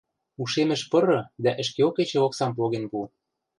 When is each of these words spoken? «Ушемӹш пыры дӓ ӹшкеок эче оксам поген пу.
«Ушемӹш 0.41 0.81
пыры 0.91 1.19
дӓ 1.43 1.51
ӹшкеок 1.61 1.95
эче 2.03 2.17
оксам 2.25 2.51
поген 2.57 2.85
пу. 2.91 2.99